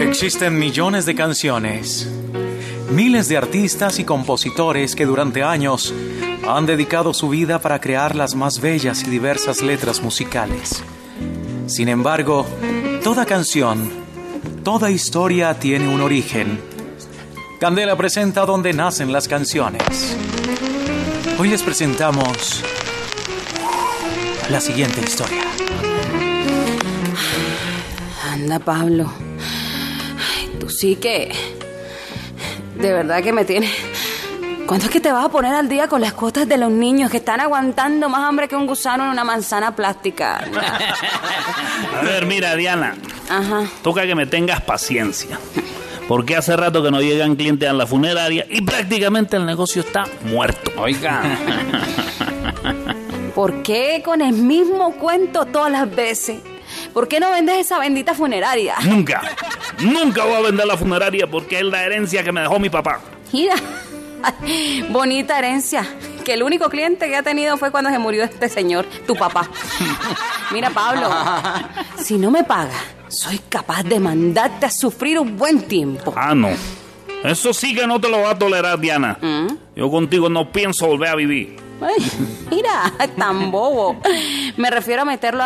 Existen 0.00 0.58
millones 0.58 1.06
de 1.06 1.14
canciones, 1.14 2.08
miles 2.90 3.28
de 3.28 3.36
artistas 3.36 3.98
y 3.98 4.04
compositores 4.04 4.96
que 4.96 5.06
durante 5.06 5.42
años 5.42 5.92
han 6.48 6.66
dedicado 6.66 7.12
su 7.12 7.28
vida 7.28 7.60
para 7.60 7.80
crear 7.80 8.14
las 8.14 8.34
más 8.34 8.60
bellas 8.60 9.02
y 9.02 9.10
diversas 9.10 9.62
letras 9.62 10.02
musicales. 10.02 10.82
Sin 11.66 11.88
embargo, 11.88 12.46
toda 13.02 13.26
canción, 13.26 13.90
toda 14.62 14.90
historia 14.90 15.58
tiene 15.58 15.88
un 15.88 16.00
origen. 16.00 16.60
Candela 17.60 17.96
presenta 17.96 18.44
donde 18.46 18.72
nacen 18.72 19.12
las 19.12 19.28
canciones. 19.28 20.16
Hoy 21.38 21.48
les 21.48 21.62
presentamos 21.62 22.62
la 24.50 24.60
siguiente 24.60 25.00
historia. 25.00 25.42
Anda, 28.36 28.58
Pablo. 28.58 29.10
tú 30.60 30.68
sí 30.68 30.96
que... 30.96 31.32
De 32.78 32.92
verdad 32.92 33.22
que 33.22 33.32
me 33.32 33.46
tienes... 33.46 33.70
¿Cuándo 34.66 34.84
es 34.84 34.90
que 34.90 35.00
te 35.00 35.10
vas 35.10 35.24
a 35.24 35.28
poner 35.30 35.54
al 35.54 35.70
día 35.70 35.88
con 35.88 36.02
las 36.02 36.12
cuotas 36.12 36.46
de 36.46 36.58
los 36.58 36.70
niños 36.70 37.10
que 37.10 37.16
están 37.16 37.40
aguantando 37.40 38.10
más 38.10 38.28
hambre 38.28 38.46
que 38.46 38.54
un 38.54 38.66
gusano 38.66 39.04
en 39.04 39.10
una 39.10 39.24
manzana 39.24 39.74
plástica? 39.74 40.44
a 41.98 42.02
ver, 42.02 42.26
mira, 42.26 42.54
Diana. 42.56 42.94
Ajá. 43.30 43.64
Toca 43.82 44.02
que 44.02 44.14
me 44.14 44.26
tengas 44.26 44.60
paciencia. 44.60 45.38
Porque 46.06 46.36
hace 46.36 46.54
rato 46.58 46.82
que 46.82 46.90
no 46.90 47.00
llegan 47.00 47.36
clientes 47.36 47.66
a 47.66 47.72
la 47.72 47.86
funeraria 47.86 48.44
y 48.50 48.60
prácticamente 48.60 49.36
el 49.36 49.46
negocio 49.46 49.80
está 49.80 50.04
muerto. 50.24 50.72
Oiga. 50.76 51.22
¿Por 53.34 53.62
qué 53.62 54.02
con 54.04 54.20
el 54.20 54.34
mismo 54.34 54.92
cuento 54.96 55.46
todas 55.46 55.72
las 55.72 55.94
veces? 55.94 56.40
¿Por 56.96 57.08
qué 57.08 57.20
no 57.20 57.30
vendes 57.30 57.58
esa 57.58 57.78
bendita 57.78 58.14
funeraria? 58.14 58.76
Nunca. 58.84 59.20
Nunca 59.80 60.24
voy 60.24 60.32
a 60.32 60.40
vender 60.40 60.66
la 60.66 60.78
funeraria 60.78 61.26
porque 61.26 61.58
es 61.58 61.64
la 61.66 61.84
herencia 61.84 62.24
que 62.24 62.32
me 62.32 62.40
dejó 62.40 62.58
mi 62.58 62.70
papá. 62.70 63.02
Mira. 63.34 63.54
Bonita 64.88 65.38
herencia. 65.38 65.86
Que 66.24 66.32
el 66.32 66.42
único 66.42 66.70
cliente 66.70 67.06
que 67.06 67.16
ha 67.16 67.22
tenido 67.22 67.58
fue 67.58 67.70
cuando 67.70 67.90
se 67.90 67.98
murió 67.98 68.24
este 68.24 68.48
señor, 68.48 68.86
tu 69.06 69.14
papá. 69.14 69.46
Mira, 70.52 70.70
Pablo, 70.70 71.10
si 71.98 72.16
no 72.16 72.30
me 72.30 72.44
pagas, 72.44 72.82
soy 73.08 73.40
capaz 73.40 73.82
de 73.82 74.00
mandarte 74.00 74.64
a 74.64 74.70
sufrir 74.70 75.18
un 75.18 75.36
buen 75.36 75.68
tiempo. 75.68 76.14
Ah, 76.16 76.34
no. 76.34 76.48
Eso 77.22 77.52
sí 77.52 77.74
que 77.74 77.86
no 77.86 78.00
te 78.00 78.08
lo 78.08 78.22
va 78.22 78.30
a 78.30 78.38
tolerar, 78.38 78.80
Diana. 78.80 79.18
¿Mm? 79.20 79.48
Yo 79.76 79.90
contigo 79.90 80.30
no 80.30 80.50
pienso 80.50 80.86
volver 80.86 81.10
a 81.10 81.14
vivir. 81.14 81.65
Ay, 81.80 82.10
mira, 82.50 82.92
tan 83.16 83.50
bobo. 83.50 84.00
Me 84.56 84.70
refiero 84.70 85.02
a 85.02 85.04
meterlo 85.04 85.42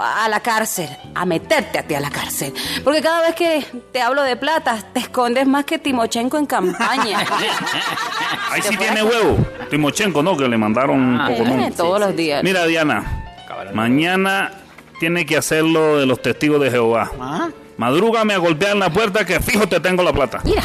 a, 0.00 0.26
la 0.28 0.40
cárcel, 0.40 0.88
a 1.14 1.26
meterte 1.26 1.78
a 1.78 1.82
ti 1.82 1.94
a 1.94 2.00
la 2.00 2.10
cárcel. 2.10 2.52
Porque 2.82 3.00
cada 3.00 3.22
vez 3.22 3.34
que 3.34 3.66
te 3.92 4.00
hablo 4.00 4.22
de 4.22 4.36
plata, 4.36 4.78
te 4.92 5.00
escondes 5.00 5.46
más 5.46 5.64
que 5.64 5.78
Timochenko 5.78 6.38
en 6.38 6.46
campaña. 6.46 7.18
Ahí 8.50 8.62
sí 8.62 8.76
tiene 8.76 9.02
huevo. 9.02 9.36
Timochenko, 9.70 10.22
¿no? 10.22 10.36
Que 10.36 10.48
le 10.48 10.56
mandaron 10.56 11.00
un 11.00 11.20
ah, 11.20 11.28
poco 11.28 11.44
más. 11.44 11.74
Todos 11.74 12.00
los 12.00 12.16
días. 12.16 12.42
Mira, 12.42 12.66
Diana, 12.66 13.24
mañana 13.72 14.52
tiene 14.98 15.26
que 15.26 15.36
hacerlo 15.36 15.98
de 15.98 16.06
los 16.06 16.22
testigos 16.22 16.60
de 16.62 16.70
Jehová. 16.70 17.10
¿Ah? 17.20 17.48
Madrúgame 17.76 18.34
a 18.34 18.38
golpear 18.38 18.76
la 18.76 18.90
puerta 18.90 19.24
que 19.24 19.40
fijo 19.40 19.66
te 19.66 19.80
tengo 19.80 20.02
la 20.02 20.12
plata. 20.12 20.40
Mira. 20.44 20.62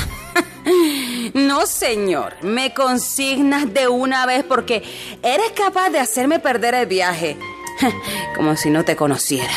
No, 1.33 1.65
señor. 1.65 2.33
Me 2.41 2.73
consignas 2.73 3.73
de 3.73 3.87
una 3.87 4.25
vez 4.25 4.43
porque 4.43 4.83
eres 5.23 5.51
capaz 5.51 5.89
de 5.89 5.99
hacerme 5.99 6.39
perder 6.39 6.75
el 6.75 6.85
viaje. 6.85 7.37
Como 8.35 8.55
si 8.55 8.69
no 8.69 8.83
te 8.83 8.95
conociera. 8.95 9.53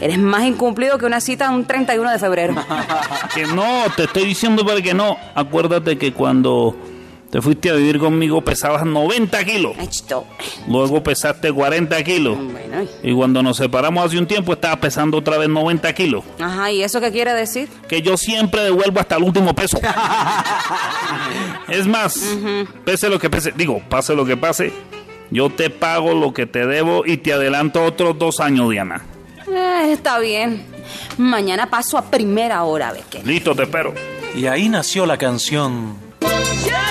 Eres 0.00 0.18
más 0.18 0.44
incumplido 0.44 0.98
que 0.98 1.06
una 1.06 1.20
cita 1.20 1.50
un 1.50 1.64
31 1.64 2.10
de 2.10 2.18
febrero. 2.18 2.54
que 3.34 3.46
no, 3.46 3.84
te 3.96 4.04
estoy 4.04 4.24
diciendo 4.24 4.64
para 4.64 4.80
que 4.80 4.94
no. 4.94 5.16
Acuérdate 5.34 5.98
que 5.98 6.12
cuando 6.12 6.76
te 7.30 7.42
fuiste 7.42 7.68
a 7.68 7.74
vivir 7.74 7.98
conmigo, 7.98 8.40
pesabas 8.40 8.86
90 8.86 9.44
kilos. 9.44 9.76
Luego 10.66 11.02
pesaste 11.02 11.52
40 11.52 12.02
kilos. 12.02 12.38
Y 13.02 13.12
cuando 13.12 13.42
nos 13.42 13.58
separamos 13.58 14.06
hace 14.06 14.18
un 14.18 14.26
tiempo, 14.26 14.54
estabas 14.54 14.78
pesando 14.78 15.18
otra 15.18 15.36
vez 15.36 15.48
90 15.48 15.92
kilos. 15.92 16.24
Ajá, 16.40 16.70
¿y 16.70 16.82
eso 16.82 17.00
qué 17.00 17.12
quiere 17.12 17.34
decir? 17.34 17.68
Que 17.86 18.00
yo 18.00 18.16
siempre 18.16 18.62
devuelvo 18.62 19.00
hasta 19.00 19.16
el 19.16 19.24
último 19.24 19.54
peso. 19.54 19.78
es 21.68 21.86
más, 21.86 22.18
pese 22.84 23.10
lo 23.10 23.18
que 23.18 23.28
pese, 23.28 23.52
digo, 23.54 23.82
pase 23.90 24.14
lo 24.14 24.24
que 24.24 24.36
pase, 24.36 24.72
yo 25.30 25.50
te 25.50 25.68
pago 25.68 26.14
lo 26.14 26.32
que 26.32 26.46
te 26.46 26.66
debo 26.66 27.04
y 27.04 27.18
te 27.18 27.34
adelanto 27.34 27.84
otros 27.84 28.18
dos 28.18 28.40
años, 28.40 28.70
Diana. 28.70 29.04
Eh, 29.46 29.92
está 29.92 30.18
bien. 30.18 30.64
Mañana 31.18 31.68
paso 31.68 31.98
a 31.98 32.10
primera 32.10 32.62
hora, 32.64 32.92
Beque. 32.92 33.22
Listo, 33.22 33.54
te 33.54 33.64
espero. 33.64 33.92
Y 34.34 34.46
ahí 34.46 34.70
nació 34.70 35.04
la 35.04 35.18
canción. 35.18 35.96
¡Ya! 36.64 36.87